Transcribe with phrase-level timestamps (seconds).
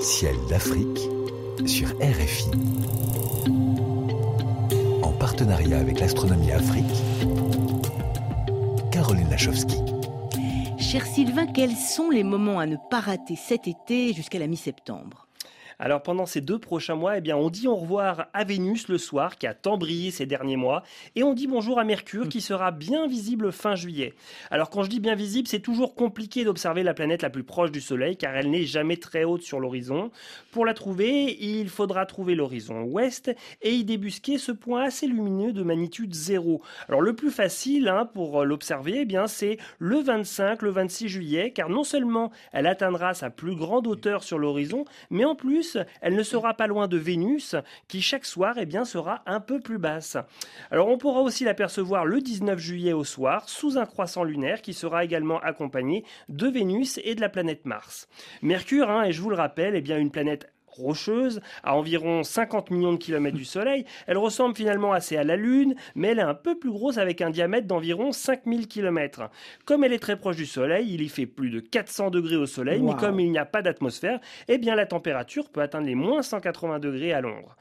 [0.00, 1.08] Ciel d'Afrique
[1.66, 2.50] sur RFI.
[5.02, 6.84] En partenariat avec l'Astronomie Afrique,
[8.92, 9.76] Caroline Lachowski.
[10.78, 15.27] Cher Sylvain, quels sont les moments à ne pas rater cet été jusqu'à la mi-septembre?
[15.78, 18.98] Alors pendant ces deux prochains mois, eh bien, on dit au revoir à Vénus le
[18.98, 20.82] soir, qui a tant brillé ces derniers mois,
[21.14, 24.14] et on dit bonjour à Mercure, qui sera bien visible fin juillet.
[24.50, 27.70] Alors quand je dis bien visible, c'est toujours compliqué d'observer la planète la plus proche
[27.70, 30.10] du Soleil, car elle n'est jamais très haute sur l'horizon.
[30.50, 33.30] Pour la trouver, il faudra trouver l'horizon ouest
[33.62, 36.60] et y débusquer ce point assez lumineux de magnitude 0.
[36.88, 41.52] Alors le plus facile hein, pour l'observer, eh bien c'est le 25, le 26 juillet,
[41.52, 45.67] car non seulement elle atteindra sa plus grande hauteur sur l'horizon, mais en plus
[46.00, 47.56] elle ne sera pas loin de Vénus,
[47.88, 50.16] qui chaque soir eh bien, sera un peu plus basse.
[50.70, 54.74] Alors on pourra aussi l'apercevoir le 19 juillet au soir, sous un croissant lunaire qui
[54.74, 58.08] sera également accompagné de Vénus et de la planète Mars.
[58.42, 62.22] Mercure, hein, et je vous le rappelle, est eh bien une planète rocheuse, à environ
[62.22, 63.84] 50 millions de kilomètres du Soleil.
[64.06, 67.20] Elle ressemble finalement assez à la Lune, mais elle est un peu plus grosse avec
[67.20, 69.30] un diamètre d'environ 5000 kilomètres.
[69.64, 72.46] Comme elle est très proche du Soleil, il y fait plus de 400 degrés au
[72.46, 75.94] Soleil, mais comme il n'y a pas d'atmosphère, eh bien la température peut atteindre les
[75.94, 77.56] moins 180 degrés à l'ombre.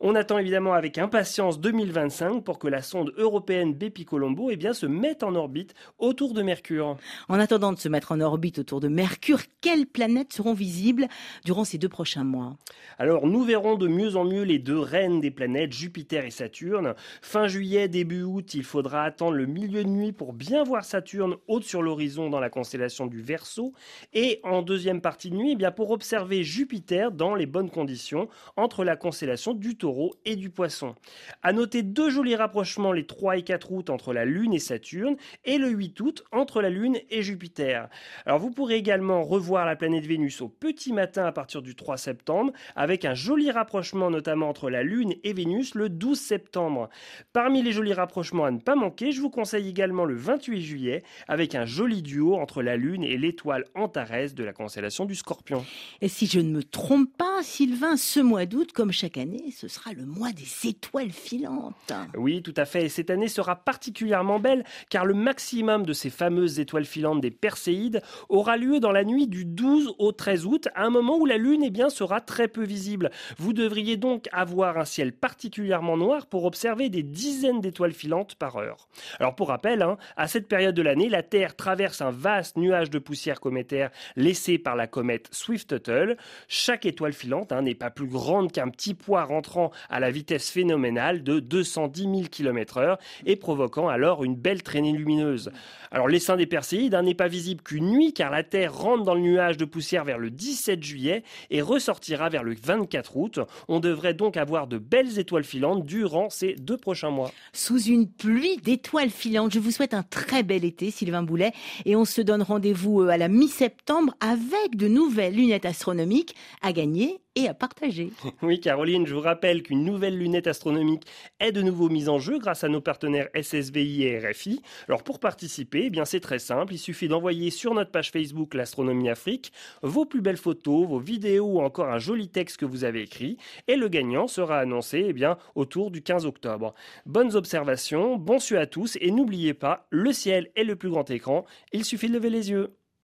[0.00, 4.72] On attend évidemment avec impatience 2025 pour que la sonde européenne Bepi Colombo eh bien,
[4.72, 6.96] se mette en orbite autour de Mercure.
[7.28, 11.06] En attendant de se mettre en orbite autour de Mercure, quelles planètes seront visibles
[11.44, 12.51] durant ces deux prochains mois?
[12.98, 16.94] Alors nous verrons de mieux en mieux les deux reines des planètes, Jupiter et Saturne.
[17.20, 21.36] Fin juillet, début août, il faudra attendre le milieu de nuit pour bien voir Saturne
[21.48, 23.72] haute sur l'horizon dans la constellation du Verseau.
[24.12, 28.28] Et en deuxième partie de nuit, eh bien pour observer Jupiter dans les bonnes conditions
[28.56, 30.94] entre la constellation du Taureau et du Poisson.
[31.42, 35.16] À noter deux jolis rapprochements les 3 et 4 août entre la Lune et Saturne
[35.44, 37.88] et le 8 août entre la Lune et Jupiter.
[38.26, 41.96] Alors vous pourrez également revoir la planète Vénus au petit matin à partir du 3
[41.96, 42.41] septembre
[42.74, 46.88] avec un joli rapprochement notamment entre la Lune et Vénus le 12 septembre.
[47.32, 51.02] Parmi les jolis rapprochements à ne pas manquer, je vous conseille également le 28 juillet
[51.28, 55.64] avec un joli duo entre la Lune et l'étoile Antares de la constellation du Scorpion.
[56.00, 59.68] Et si je ne me trompe pas, Sylvain, ce mois d'août, comme chaque année, ce
[59.68, 61.92] sera le mois des étoiles filantes.
[62.16, 62.86] Oui, tout à fait.
[62.86, 67.30] Et cette année sera particulièrement belle car le maximum de ces fameuses étoiles filantes des
[67.30, 71.26] Perséides aura lieu dans la nuit du 12 au 13 août, à un moment où
[71.26, 73.10] la Lune eh bien, sera très peu visible.
[73.38, 78.56] Vous devriez donc avoir un ciel particulièrement noir pour observer des dizaines d'étoiles filantes par
[78.56, 78.88] heure.
[79.18, 82.90] Alors pour rappel, hein, à cette période de l'année, la Terre traverse un vaste nuage
[82.90, 86.16] de poussière cométaire laissé par la comète Swift-Tuttle.
[86.48, 90.50] Chaque étoile filante hein, n'est pas plus grande qu'un petit poids rentrant à la vitesse
[90.50, 95.50] phénoménale de 210 000 km/h et provoquant alors une belle traînée lumineuse.
[95.90, 99.14] Alors l'essaim des Perséides hein, n'est pas visible qu'une nuit car la Terre rentre dans
[99.14, 103.40] le nuage de poussière vers le 17 juillet et ressortira vers le 24 août.
[103.68, 107.30] On devrait donc avoir de belles étoiles filantes durant ces deux prochains mois.
[107.52, 111.52] Sous une pluie d'étoiles filantes, je vous souhaite un très bel été, Sylvain Boulet,
[111.84, 116.72] et on se donne rendez-vous euh, à la mi-septembre avec de nouvelles lunettes astronomiques à
[116.72, 118.10] gagner et à partager.
[118.42, 121.06] Oui, Caroline, je vous rappelle qu'une nouvelle lunette astronomique
[121.38, 124.60] est de nouveau mise en jeu grâce à nos partenaires SSVI et RFI.
[124.88, 128.54] Alors pour participer, eh bien c'est très simple, il suffit d'envoyer sur notre page Facebook
[128.54, 132.84] l'Astronomie Afrique vos plus belles photos, vos vidéos ou encore un joli texte que vous
[132.84, 133.36] avez écrit
[133.68, 136.74] et le gagnant sera annoncé eh bien autour du 15 octobre.
[137.06, 141.08] Bonnes observations, bon su à tous et n'oubliez pas, le ciel est le plus grand
[141.10, 142.74] écran, il suffit de lever les yeux.